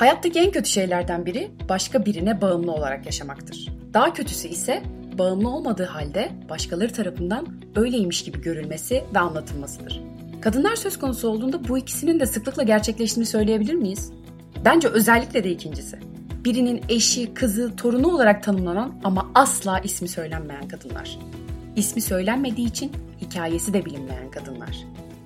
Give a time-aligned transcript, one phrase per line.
[0.00, 3.68] Hayattaki en kötü şeylerden biri başka birine bağımlı olarak yaşamaktır.
[3.94, 4.82] Daha kötüsü ise
[5.18, 10.00] bağımlı olmadığı halde başkaları tarafından öyleymiş gibi görülmesi ve anlatılmasıdır.
[10.40, 14.12] Kadınlar söz konusu olduğunda bu ikisinin de sıklıkla gerçekleştiğini söyleyebilir miyiz?
[14.64, 15.98] Bence özellikle de ikincisi.
[16.44, 21.18] Birinin eşi, kızı, torunu olarak tanımlanan ama asla ismi söylenmeyen kadınlar.
[21.76, 24.76] İsmi söylenmediği için hikayesi de bilinmeyen kadınlar.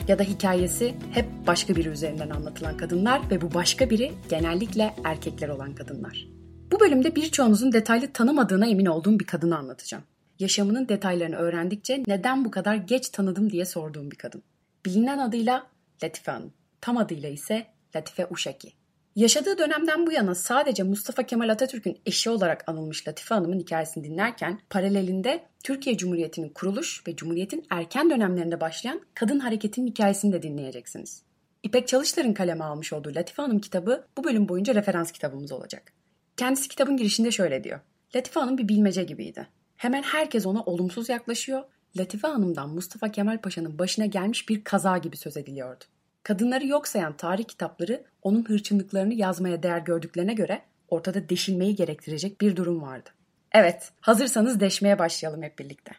[0.09, 5.49] Ya da hikayesi hep başka biri üzerinden anlatılan kadınlar ve bu başka biri genellikle erkekler
[5.49, 6.27] olan kadınlar.
[6.73, 10.05] Bu bölümde birçoğunuzun detaylı tanımadığına emin olduğum bir kadını anlatacağım.
[10.39, 14.43] Yaşamının detaylarını öğrendikçe neden bu kadar geç tanıdım diye sorduğum bir kadın.
[14.87, 15.67] Bilinen adıyla
[16.03, 17.67] Latife Hanım, tam adıyla ise
[17.97, 18.73] Latife Uşaki.
[19.17, 24.61] Yaşadığı dönemden bu yana sadece Mustafa Kemal Atatürk'ün eşi olarak anılmış Latife Hanım'ın hikayesini dinlerken
[24.71, 31.23] paralelinde Türkiye Cumhuriyeti'nin kuruluş ve Cumhuriyet'in erken dönemlerinde başlayan kadın hareketinin hikayesini de dinleyeceksiniz.
[31.63, 35.93] İpek Çalışlar'ın kaleme almış olduğu Latife Hanım kitabı bu bölüm boyunca referans kitabımız olacak.
[36.37, 37.81] Kendisi kitabın girişinde şöyle diyor.
[38.17, 39.49] Latife Hanım bir bilmece gibiydi.
[39.77, 41.63] Hemen herkes ona olumsuz yaklaşıyor.
[41.99, 45.85] Latife Hanım'dan Mustafa Kemal Paşa'nın başına gelmiş bir kaza gibi söz ediliyordu.
[46.25, 52.57] Kadınları yok sayan tarih kitapları onun hırçınlıklarını yazmaya değer gördüklerine göre ortada deşilmeyi gerektirecek bir
[52.57, 53.11] durum vardı.
[53.53, 55.93] Evet, hazırsanız deşmeye başlayalım hep birlikte.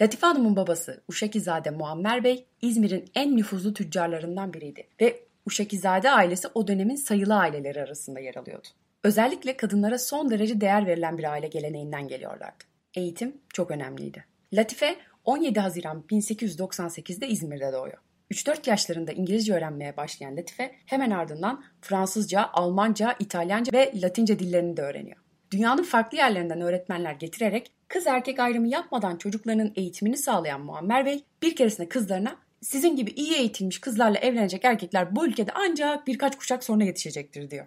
[0.00, 6.68] Latife Hanım'ın babası Uşakizade Muammer Bey, İzmir'in en nüfuzlu tüccarlarından biriydi ve Uşakizade ailesi o
[6.68, 8.68] dönemin sayılı aileleri arasında yer alıyordu.
[9.04, 12.64] Özellikle kadınlara son derece değer verilen bir aile geleneğinden geliyorlardı.
[12.94, 14.24] Eğitim çok önemliydi.
[14.52, 17.98] Latife 17 Haziran 1898'de İzmir'de doğuyor.
[18.30, 24.82] 3-4 yaşlarında İngilizce öğrenmeye başlayan Latife hemen ardından Fransızca, Almanca, İtalyanca ve Latince dillerini de
[24.82, 25.16] öğreniyor.
[25.50, 31.56] Dünyanın farklı yerlerinden öğretmenler getirerek kız erkek ayrımı yapmadan çocuklarının eğitimini sağlayan Muammer Bey bir
[31.56, 36.84] keresinde kızlarına sizin gibi iyi eğitilmiş kızlarla evlenecek erkekler bu ülkede ancak birkaç kuşak sonra
[36.84, 37.66] yetişecektir diyor.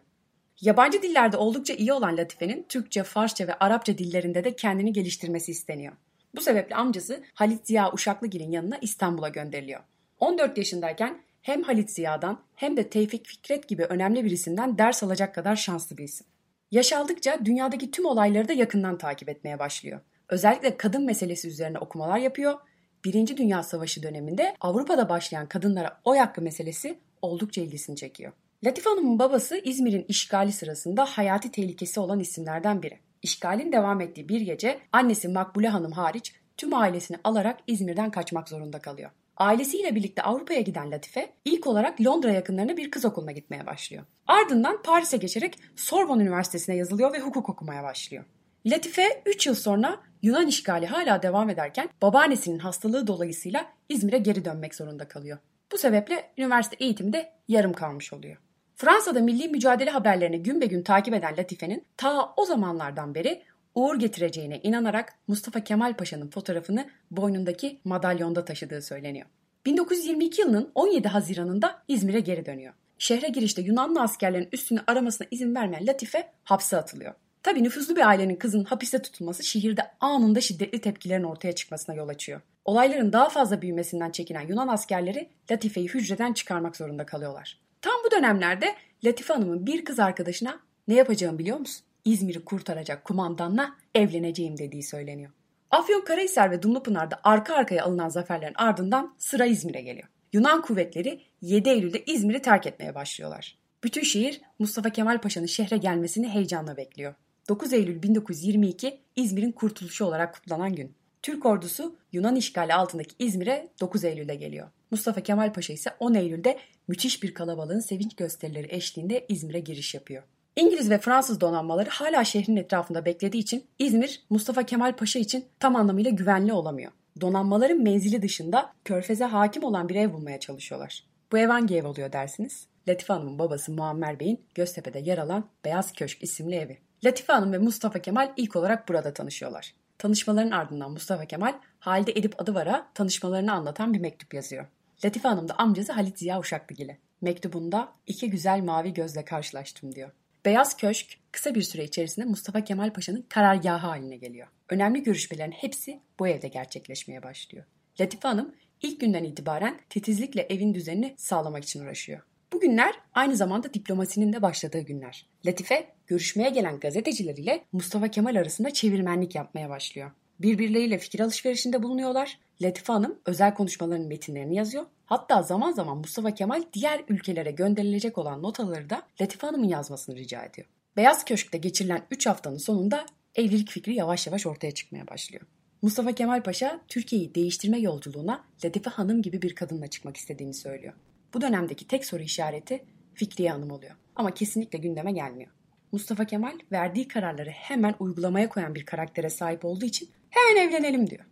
[0.62, 5.94] Yabancı dillerde oldukça iyi olan Latife'nin Türkçe, Farsça ve Arapça dillerinde de kendini geliştirmesi isteniyor.
[6.36, 9.81] Bu sebeple amcası Halit Ziya Uşaklıgil'in yanına İstanbul'a gönderiliyor.
[10.19, 15.35] 14 yaşındayken hem Halit Ziya'dan hem de Tevfik Fikret gibi önemli bir isimden ders alacak
[15.35, 16.28] kadar şanslı bir isim.
[16.72, 20.00] Yaş aldıkça dünyadaki tüm olayları da yakından takip etmeye başlıyor.
[20.30, 22.59] Özellikle kadın meselesi üzerine okumalar yapıyor.
[23.06, 28.31] Birinci Dünya Savaşı döneminde Avrupa'da başlayan kadınlara oy hakkı meselesi oldukça ilgisini çekiyor.
[28.63, 33.00] Latife Hanım'ın babası İzmir'in işgali sırasında hayati tehlikesi olan isimlerden biri.
[33.22, 38.80] İşgalin devam ettiği bir gece annesi Makbule Hanım hariç tüm ailesini alarak İzmir'den kaçmak zorunda
[38.80, 39.12] kalıyor.
[39.39, 44.03] Ailesiyle birlikte Avrupa'ya giden Latife ilk olarak Londra yakınlarına bir kız okuluna gitmeye başlıyor.
[44.27, 48.23] Ardından Paris'e geçerek Sorbonne Üniversitesi'ne yazılıyor ve hukuk okumaya başlıyor.
[48.66, 54.75] Latife 3 yıl sonra Yunan işgali hala devam ederken babaannesinin hastalığı dolayısıyla İzmir'e geri dönmek
[54.75, 55.38] zorunda kalıyor.
[55.71, 58.38] Bu sebeple üniversite eğitimi de yarım kalmış oluyor.
[58.75, 63.41] Fransa'da milli mücadele haberlerini gün be gün takip eden Latife'nin ta o zamanlardan beri
[63.79, 69.25] uğur getireceğine inanarak Mustafa Kemal Paşa'nın fotoğrafını boynundaki madalyonda taşıdığı söyleniyor.
[69.66, 72.73] 1922 yılının 17 Haziran'ında İzmir'e geri dönüyor.
[72.97, 77.13] Şehre girişte Yunanlı askerlerin üstünü aramasına izin vermeyen Latife hapse atılıyor.
[77.44, 82.41] Tabii nüfuzlu bir ailenin kızın hapiste tutulması şehirde anında şiddetli tepkilerin ortaya çıkmasına yol açıyor.
[82.66, 87.59] Olayların daha fazla büyümesinden çekinen Yunan askerleri Latife'yi hücreden çıkarmak zorunda kalıyorlar.
[87.81, 91.85] Tam bu dönemlerde Latife Hanım'ın bir kız arkadaşına ne yapacağım biliyor musun?
[92.09, 95.31] İzmir'i kurtaracak kumandanla evleneceğim dediği söyleniyor.
[95.72, 100.08] Afyon Karahisar ve Dumlupınar'da arka arkaya alınan zaferlerin ardından sıra İzmir'e geliyor.
[100.34, 103.58] Yunan kuvvetleri 7 Eylül'de İzmir'i terk etmeye başlıyorlar.
[103.84, 107.16] Bütün şehir Mustafa Kemal Paşa'nın şehre gelmesini heyecanla bekliyor.
[107.50, 110.94] 9 Eylül 1922 İzmir'in kurtuluşu olarak kutlanan gün.
[111.22, 114.68] Türk ordusu Yunan işgali altındaki İzmir'e 9 Eylül'de geliyor.
[114.92, 120.24] Mustafa Kemal Paşa ise 10 Eylül'de müthiş bir kalabalığın sevinç gösterileri eşliğinde İzmir'e giriş yapıyor.
[120.59, 125.75] İngiliz ve Fransız donanmaları hala şehrin etrafında beklediği için İzmir Mustafa Kemal Paşa için tam
[125.75, 126.92] anlamıyla güvenli olamıyor.
[127.22, 131.03] Donanmaların menzili dışında körfeze hakim olan bir ev bulmaya çalışıyorlar.
[131.31, 132.68] Bu ev hangi ev oluyor dersiniz?
[132.88, 136.78] Latife Hanım'ın babası Muammer Bey'in Göztepe'de yer alan Beyaz Köşk isimli evi.
[137.04, 139.74] Latife Hanım ve Mustafa Kemal ilk olarak burada tanışıyorlar.
[139.98, 144.66] Tanışmaların ardından Mustafa Kemal Halide Edip Adıvar'a tanışmalarını anlatan bir mektup yazıyor.
[145.06, 146.98] Latife Hanım da amcası Halit Ziya Uşaklıgil'e.
[147.22, 150.12] Mektubunda iki güzel mavi gözle karşılaştım diyor.
[150.50, 154.48] Beyaz Köşk kısa bir süre içerisinde Mustafa Kemal Paşa'nın karargahı haline geliyor.
[154.69, 157.66] Önemli görüşmelerin hepsi bu evde gerçekleşmeye başlıyor.
[158.00, 162.22] Latife Hanım ilk günden itibaren titizlikle evin düzenini sağlamak için uğraşıyor.
[162.54, 165.25] Bu günler aynı zamanda diplomasinin de başladığı günler.
[165.46, 170.12] Latife görüşmeye gelen gazeteciler ile Mustafa Kemal arasında çevirmenlik yapmaya başlıyor.
[170.39, 172.39] Birbirleriyle fikir alışverişinde bulunuyorlar.
[172.62, 174.86] Latife Hanım özel konuşmaların metinlerini yazıyor.
[175.06, 180.44] Hatta zaman zaman Mustafa Kemal diğer ülkelere gönderilecek olan notaları da Latife Hanım'ın yazmasını rica
[180.44, 180.68] ediyor.
[180.97, 183.06] Beyaz Köşk'te geçirilen 3 haftanın sonunda
[183.36, 185.44] evlilik fikri yavaş yavaş ortaya çıkmaya başlıyor.
[185.81, 190.94] Mustafa Kemal Paşa Türkiye'yi değiştirme yolculuğuna Latife Hanım gibi bir kadınla çıkmak istediğini söylüyor.
[191.33, 192.83] Bu dönemdeki tek soru işareti
[193.13, 193.95] Fikriye Hanım oluyor.
[194.15, 195.51] Ama kesinlikle gündeme gelmiyor.
[195.91, 201.25] Mustafa Kemal verdiği kararları hemen uygulamaya koyan bir karaktere sahip olduğu için hemen evlenelim diyor.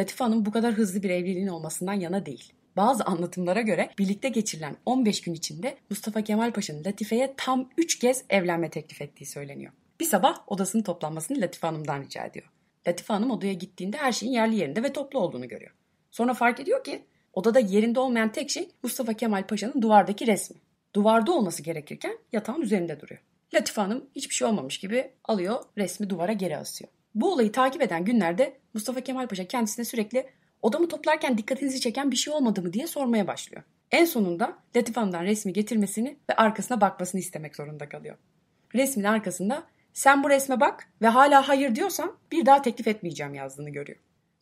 [0.00, 2.52] Latife Hanım bu kadar hızlı bir evliliğin olmasından yana değil.
[2.76, 8.24] Bazı anlatımlara göre birlikte geçirilen 15 gün içinde Mustafa Kemal Paşa'nın Latife'ye tam 3 kez
[8.30, 9.72] evlenme teklif ettiği söyleniyor.
[10.00, 12.46] Bir sabah odasının toplanmasını Latife Hanım'dan rica ediyor.
[12.86, 15.72] Latife Hanım odaya gittiğinde her şeyin yerli yerinde ve toplu olduğunu görüyor.
[16.10, 17.02] Sonra fark ediyor ki
[17.32, 20.56] odada yerinde olmayan tek şey Mustafa Kemal Paşa'nın duvardaki resmi.
[20.94, 23.20] Duvarda olması gerekirken yatağın üzerinde duruyor.
[23.54, 26.90] Latife Hanım hiçbir şey olmamış gibi alıyor resmi duvara geri asıyor.
[27.14, 30.26] Bu olayı takip eden günlerde Mustafa Kemal Paşa kendisine sürekli
[30.62, 33.62] odamı toplarken dikkatinizi çeken bir şey olmadı mı diye sormaya başlıyor.
[33.90, 38.16] En sonunda Latife Hanım'dan resmi getirmesini ve arkasına bakmasını istemek zorunda kalıyor.
[38.74, 43.70] Resmin arkasında sen bu resme bak ve hala hayır diyorsan bir daha teklif etmeyeceğim yazdığını
[43.70, 43.98] görüyor.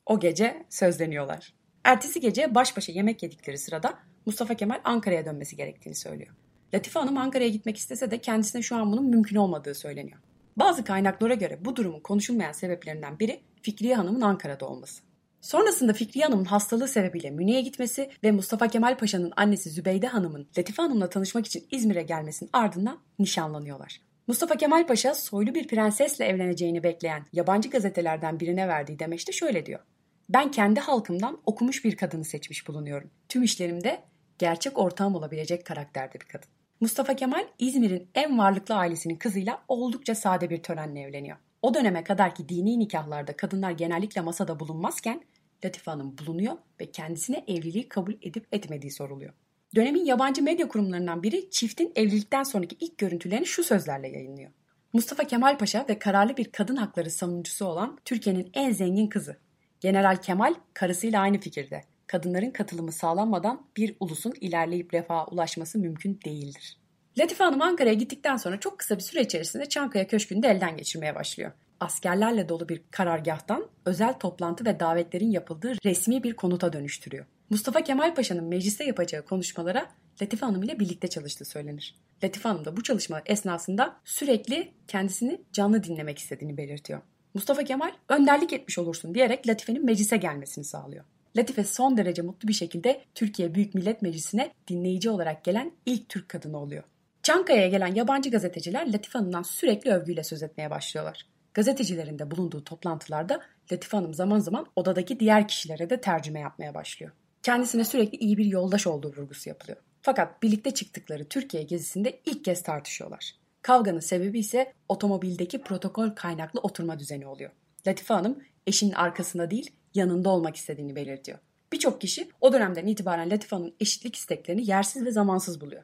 [0.06, 1.52] O gece sözleniyorlar.
[1.84, 6.34] Ertesi gece baş başa yemek yedikleri sırada Mustafa Kemal Ankara'ya dönmesi gerektiğini söylüyor.
[6.75, 10.19] Latife Hanım Ankara'ya gitmek istese de kendisine şu an bunun mümkün olmadığı söyleniyor.
[10.56, 15.02] Bazı kaynaklara göre bu durumun konuşulmayan sebeplerinden biri Fikriye Hanım'ın Ankara'da olması.
[15.40, 20.82] Sonrasında Fikriye Hanım'ın hastalığı sebebiyle Münih'e gitmesi ve Mustafa Kemal Paşa'nın annesi Zübeyde Hanım'ın Latife
[20.82, 24.00] Hanım'la tanışmak için İzmir'e gelmesinin ardından nişanlanıyorlar.
[24.26, 29.81] Mustafa Kemal Paşa soylu bir prensesle evleneceğini bekleyen yabancı gazetelerden birine verdiği demeçte şöyle diyor.
[30.28, 33.11] Ben kendi halkımdan okumuş bir kadını seçmiş bulunuyorum.
[33.28, 34.02] Tüm işlerimde
[34.38, 36.59] gerçek ortağım olabilecek karakterde bir kadın.
[36.80, 41.36] Mustafa Kemal İzmir'in en varlıklı ailesinin kızıyla oldukça sade bir törenle evleniyor.
[41.62, 45.22] O döneme kadar ki dini nikahlarda kadınlar genellikle masada bulunmazken
[45.64, 49.32] Latife Hanım bulunuyor ve kendisine evliliği kabul edip etmediği soruluyor.
[49.74, 54.50] Dönemin yabancı medya kurumlarından biri çiftin evlilikten sonraki ilk görüntülerini şu sözlerle yayınlıyor.
[54.92, 59.36] Mustafa Kemal Paşa ve kararlı bir kadın hakları savunucusu olan Türkiye'nin en zengin kızı.
[59.80, 61.84] General Kemal karısıyla aynı fikirde.
[62.10, 66.78] Kadınların katılımı sağlanmadan bir ulusun ilerleyip refaha ulaşması mümkün değildir.
[67.18, 71.14] Latife Hanım Ankara'ya gittikten sonra çok kısa bir süre içerisinde Çankaya Köşkü'nü de elden geçirmeye
[71.14, 71.52] başlıyor.
[71.80, 77.26] Askerlerle dolu bir karargahtan özel toplantı ve davetlerin yapıldığı resmi bir konuta dönüştürüyor.
[77.50, 79.90] Mustafa Kemal Paşa'nın mecliste yapacağı konuşmalara
[80.22, 81.94] Latife Hanım ile birlikte çalıştığı söylenir.
[82.24, 87.00] Latife Hanım da bu çalışma esnasında sürekli kendisini canlı dinlemek istediğini belirtiyor.
[87.34, 91.04] Mustafa Kemal önderlik etmiş olursun diyerek Latife'nin meclise gelmesini sağlıyor.
[91.36, 96.28] Latife son derece mutlu bir şekilde Türkiye Büyük Millet Meclisi'ne dinleyici olarak gelen ilk Türk
[96.28, 96.84] kadını oluyor.
[97.22, 101.26] Çankaya'ya gelen yabancı gazeteciler Latife Hanım'dan sürekli övgüyle söz etmeye başlıyorlar.
[101.54, 103.40] Gazetecilerin de bulunduğu toplantılarda
[103.72, 107.12] Latife Hanım zaman zaman odadaki diğer kişilere de tercüme yapmaya başlıyor.
[107.42, 109.78] Kendisine sürekli iyi bir yoldaş olduğu vurgusu yapılıyor.
[110.02, 113.34] Fakat birlikte çıktıkları Türkiye gezisinde ilk kez tartışıyorlar.
[113.62, 117.50] Kavganın sebebi ise otomobildeki protokol kaynaklı oturma düzeni oluyor.
[117.86, 121.38] Latife Hanım eşinin arkasında değil yanında olmak istediğini belirtiyor.
[121.72, 125.82] Birçok kişi o dönemden itibaren Latife Hanım'ın eşitlik isteklerini yersiz ve zamansız buluyor.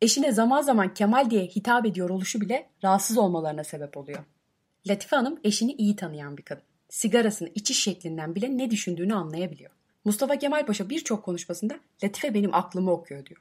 [0.00, 4.24] Eşine zaman zaman Kemal diye hitap ediyor oluşu bile rahatsız olmalarına sebep oluyor.
[4.86, 6.64] Latife Hanım eşini iyi tanıyan bir kadın.
[6.88, 9.70] Sigarasını içiş şeklinden bile ne düşündüğünü anlayabiliyor.
[10.04, 13.40] Mustafa Kemal Paşa birçok konuşmasında Latife benim aklımı okuyor diyor.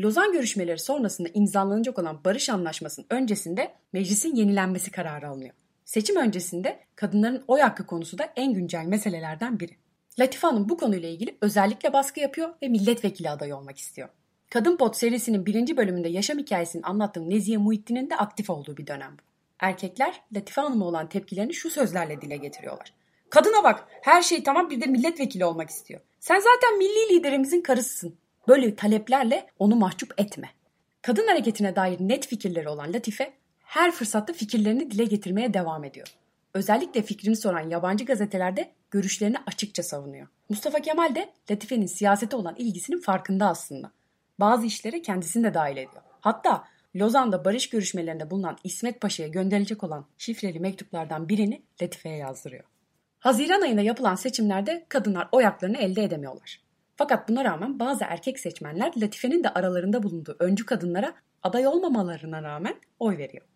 [0.00, 5.54] Lozan görüşmeleri sonrasında imzalanacak olan barış anlaşmasının öncesinde meclisin yenilenmesi kararı alınıyor.
[5.92, 9.76] Seçim öncesinde kadınların oy hakkı konusu da en güncel meselelerden biri.
[10.18, 14.08] Latife Hanım bu konuyla ilgili özellikle baskı yapıyor ve milletvekili adayı olmak istiyor.
[14.50, 19.12] Kadın Pot serisinin birinci bölümünde yaşam hikayesini anlattığım Nezihe Muhittin'in de aktif olduğu bir dönem
[19.12, 19.22] bu.
[19.60, 22.94] Erkekler Latife Hanım'a olan tepkilerini şu sözlerle dile getiriyorlar.
[23.30, 26.00] Kadına bak her şey tamam bir de milletvekili olmak istiyor.
[26.20, 28.16] Sen zaten milli liderimizin karısısın.
[28.48, 30.50] Böyle taleplerle onu mahcup etme.
[31.02, 33.32] Kadın hareketine dair net fikirleri olan Latife
[33.72, 36.06] her fırsatta fikirlerini dile getirmeye devam ediyor.
[36.54, 40.26] Özellikle fikrini soran yabancı gazetelerde görüşlerini açıkça savunuyor.
[40.48, 43.90] Mustafa Kemal de Latife'nin siyasete olan ilgisinin farkında aslında.
[44.40, 46.02] Bazı işlere kendisini de dahil ediyor.
[46.20, 46.64] Hatta
[46.96, 52.64] Lozan'da barış görüşmelerinde bulunan İsmet Paşa'ya gönderilecek olan şifreli mektuplardan birini Latife'ye yazdırıyor.
[53.18, 56.60] Haziran ayında yapılan seçimlerde kadınlar oy haklarını elde edemiyorlar.
[56.96, 62.74] Fakat buna rağmen bazı erkek seçmenler Latife'nin de aralarında bulunduğu öncü kadınlara aday olmamalarına rağmen
[62.98, 63.46] oy veriyor.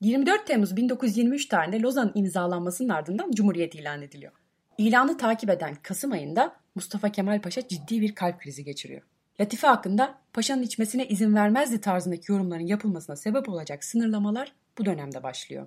[0.00, 4.32] 24 Temmuz 1923 tarihinde Lozan imzalanmasının ardından Cumhuriyet ilan ediliyor.
[4.78, 9.02] İlanı takip eden Kasım ayında Mustafa Kemal Paşa ciddi bir kalp krizi geçiriyor.
[9.40, 15.66] Latife hakkında paşanın içmesine izin vermezdi tarzındaki yorumların yapılmasına sebep olacak sınırlamalar bu dönemde başlıyor.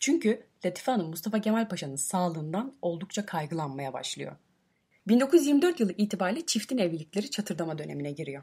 [0.00, 4.36] Çünkü Latife Hanım Mustafa Kemal Paşa'nın sağlığından oldukça kaygılanmaya başlıyor.
[5.08, 8.42] 1924 yılı itibariyle çiftin evlilikleri çatırdama dönemine giriyor.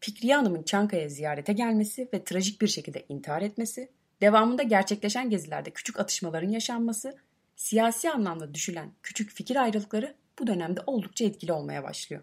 [0.00, 3.88] Fikriye Hanım'ın Çankaya ziyarete gelmesi ve trajik bir şekilde intihar etmesi,
[4.20, 7.16] devamında gerçekleşen gezilerde küçük atışmaların yaşanması,
[7.56, 12.22] siyasi anlamda düşülen küçük fikir ayrılıkları bu dönemde oldukça etkili olmaya başlıyor.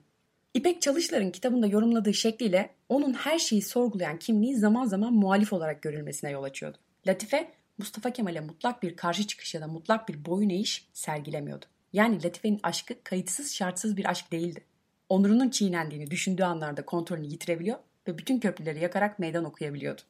[0.53, 6.31] İpek Çalışlar'ın kitabında yorumladığı şekliyle onun her şeyi sorgulayan kimliği zaman zaman muhalif olarak görülmesine
[6.31, 6.77] yol açıyordu.
[7.07, 11.65] Latife, Mustafa Kemal'e mutlak bir karşı çıkış ya da mutlak bir boyun eğiş sergilemiyordu.
[11.93, 14.63] Yani Latife'nin aşkı kayıtsız şartsız bir aşk değildi.
[15.09, 20.01] Onurunun çiğnendiğini düşündüğü anlarda kontrolünü yitirebiliyor ve bütün köprüleri yakarak meydan okuyabiliyordu.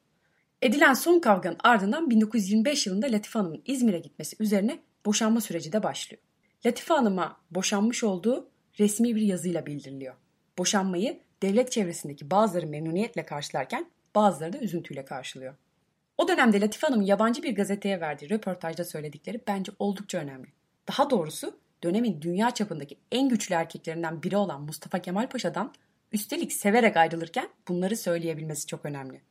[0.62, 6.22] Edilen son kavganın ardından 1925 yılında Latife Hanım'ın İzmir'e gitmesi üzerine boşanma süreci de başlıyor.
[6.66, 10.16] Latife Hanım'a boşanmış olduğu resmi bir yazıyla bildiriliyor.
[10.58, 15.56] Boşanmayı devlet çevresindeki bazıları memnuniyetle karşılarken bazıları da üzüntüyle karşılıyor.
[16.18, 20.48] O dönemde Latife Hanım'ın yabancı bir gazeteye verdiği röportajda söyledikleri bence oldukça önemli.
[20.88, 25.74] Daha doğrusu dönemin dünya çapındaki en güçlü erkeklerinden biri olan Mustafa Kemal Paşa'dan
[26.12, 29.22] üstelik severek ayrılırken bunları söyleyebilmesi çok önemli.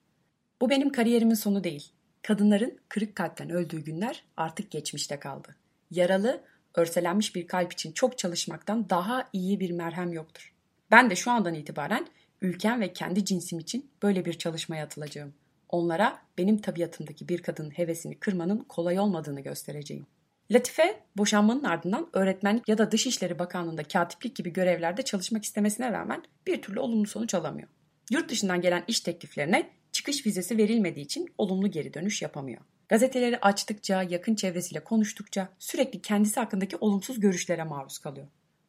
[0.64, 1.92] Bu benim kariyerimin sonu değil.
[2.22, 5.56] Kadınların kırık kalpten öldüğü günler artık geçmişte kaldı.
[5.90, 6.40] Yaralı,
[6.74, 10.54] örselenmiş bir kalp için çok çalışmaktan daha iyi bir merhem yoktur.
[10.90, 12.06] Ben de şu andan itibaren
[12.42, 15.34] ülkem ve kendi cinsim için böyle bir çalışmaya atılacağım.
[15.68, 20.06] Onlara benim tabiatımdaki bir kadının hevesini kırmanın kolay olmadığını göstereceğim.
[20.50, 26.62] Latife boşanmanın ardından öğretmenlik ya da Dışişleri Bakanlığı'nda katiplik gibi görevlerde çalışmak istemesine rağmen bir
[26.62, 27.68] türlü olumlu sonuç alamıyor.
[28.10, 32.60] Yurt dışından gelen iş tekliflerine çıkış vizesi verilmediği için olumlu geri dönüş yapamıyor.
[32.88, 38.26] Gazeteleri açtıkça, yakın çevresiyle konuştukça sürekli kendisi hakkındaki olumsuz görüşlere maruz kalıyor.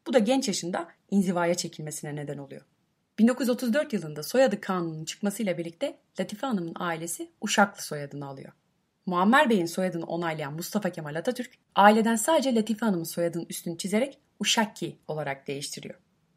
[0.08, 2.62] Bu da genç yaşında inzivaya çekilmesine neden oluyor.
[3.20, 8.52] 1934 yılında soyadı kanunun çıkmasıyla birlikte Latife Hanım'ın ailesi Uşaklı soyadını alıyor.
[9.06, 15.00] Muammer Bey'in soyadını onaylayan Mustafa Kemal Atatürk, aileden sadece Latife Hanım'ın soyadının üstünü çizerek Uşakki
[15.08, 15.96] olarak değiştiriyor.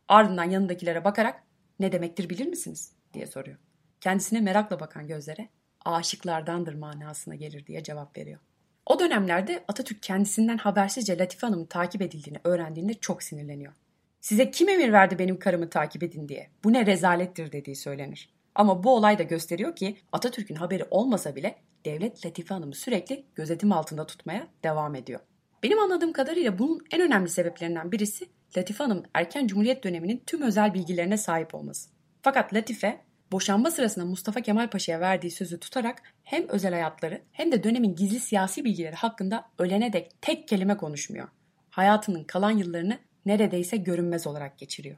[0.09, 1.43] Ardından yanındakilere bakarak
[1.81, 3.57] ne demektir bilir misiniz diye soruyor.
[4.01, 5.49] Kendisine merakla bakan gözlere
[5.85, 8.39] aşıklardandır manasına gelir diye cevap veriyor.
[8.87, 13.73] O dönemlerde Atatürk kendisinden habersizce Latife Hanım'ın takip edildiğini öğrendiğinde çok sinirleniyor.
[14.21, 16.51] Size kim emir verdi benim karımı takip edin diye?
[16.65, 18.35] Bu ne rezalettir dediği söylenir.
[18.55, 23.73] Ama bu olay da gösteriyor ki Atatürk'ün haberi olmasa bile devlet Latife Hanım'ı sürekli gözetim
[23.73, 25.21] altında tutmaya devam ediyor.
[25.63, 28.27] Benim anladığım kadarıyla bunun en önemli sebeplerinden birisi
[28.57, 31.91] Latife Hanım erken Cumhuriyet döneminin tüm özel bilgilerine sahip olması.
[32.23, 33.01] Fakat Latife
[33.33, 38.21] boşanma sırasında Mustafa Kemal Paşa'ya verdiği sözü tutarak hem özel hayatları hem de dönemin gizli
[38.21, 41.29] siyasi bilgileri hakkında ölene dek tek kelime konuşmuyor.
[41.71, 44.97] Hayatının kalan yıllarını neredeyse görünmez olarak geçiriyor.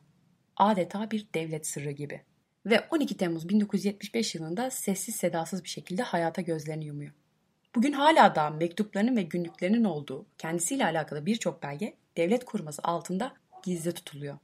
[0.56, 2.22] Adeta bir devlet sırrı gibi.
[2.66, 7.12] Ve 12 Temmuz 1975 yılında sessiz sedasız bir şekilde hayata gözlerini yumuyor.
[7.75, 13.32] Bugün hala da mektuplarının ve günlüklerinin olduğu kendisiyle alakalı birçok belge devlet koruması altında
[13.62, 14.38] gizli tutuluyor.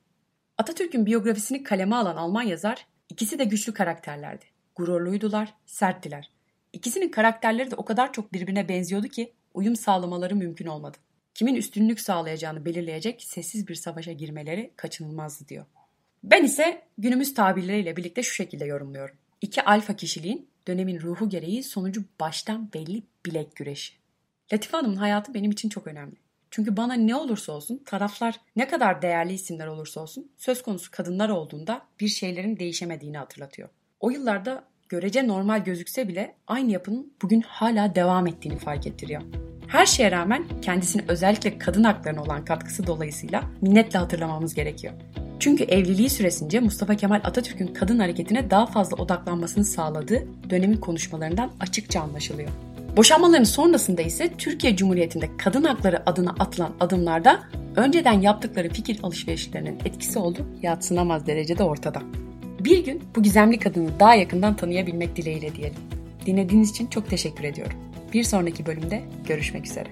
[0.58, 2.86] Atatürk'ün biyografisini kaleme alan Alman yazar
[3.16, 4.44] ikisi de güçlü karakterlerdi.
[4.74, 6.30] Gururluydular, serttiler.
[6.72, 10.96] İkisinin karakterleri de o kadar çok birbirine benziyordu ki uyum sağlamaları mümkün olmadı
[11.36, 15.64] kimin üstünlük sağlayacağını belirleyecek sessiz bir savaşa girmeleri kaçınılmazdı diyor.
[16.24, 19.16] Ben ise günümüz tabirleriyle birlikte şu şekilde yorumluyorum.
[19.40, 23.94] İki alfa kişiliğin dönemin ruhu gereği sonucu baştan belli bilek güreşi.
[24.52, 26.16] Latife Hanım'ın hayatı benim için çok önemli.
[26.56, 31.28] Çünkü bana ne olursa olsun, taraflar ne kadar değerli isimler olursa olsun, söz konusu kadınlar
[31.28, 33.68] olduğunda bir şeylerin değişemediğini hatırlatıyor.
[34.00, 39.22] O yıllarda görece normal gözükse bile aynı yapının bugün hala devam ettiğini fark ettiriyor.
[39.68, 44.94] Her şeye rağmen kendisine özellikle kadın haklarına olan katkısı dolayısıyla minnetle hatırlamamız gerekiyor.
[45.40, 52.00] Çünkü evliliği süresince Mustafa Kemal Atatürk'ün kadın hareketine daha fazla odaklanmasını sağladığı dönemin konuşmalarından açıkça
[52.00, 52.50] anlaşılıyor.
[52.96, 57.42] Boşanmaların sonrasında ise Türkiye Cumhuriyeti'nde kadın hakları adına atılan adımlarda
[57.76, 62.02] önceden yaptıkları fikir alışverişlerinin etkisi olduğu yatsınamaz derecede ortada.
[62.60, 65.78] Bir gün bu gizemli kadını daha yakından tanıyabilmek dileğiyle diyelim.
[66.26, 67.78] Dinlediğiniz için çok teşekkür ediyorum.
[68.12, 69.88] Bir sonraki bölümde görüşmek üzere.